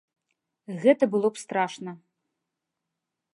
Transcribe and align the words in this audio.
Гэта 0.85 1.03
было 1.11 1.27
б 1.35 1.41
страшна! 1.43 1.91